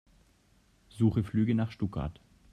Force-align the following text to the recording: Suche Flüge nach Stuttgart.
Suche 0.89 1.21
Flüge 1.23 1.53
nach 1.53 1.69
Stuttgart. 1.69 2.19